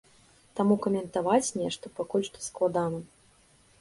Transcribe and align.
Таму 0.59 0.77
каментаваць 0.85 1.53
нешта 1.63 1.93
пакуль 1.99 2.27
што 2.29 2.43
складана. 2.49 2.99